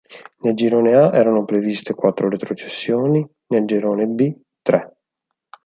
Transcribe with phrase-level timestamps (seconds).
[0.39, 4.95] Nel Girone A erano previste quattro retrocessioni, nel Girone B tre.